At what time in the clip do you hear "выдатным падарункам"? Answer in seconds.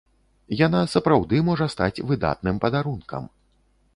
2.11-3.23